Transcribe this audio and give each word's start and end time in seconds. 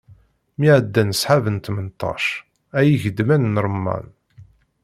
Mi 0.57 0.67
ɛeddan 0.77 1.09
sḥab 1.19 1.45
n 1.55 1.57
tmenṭac, 1.59 2.23
ay 2.77 2.87
igeḍman 2.95 3.43
n 3.53 3.61
remman. 3.65 4.07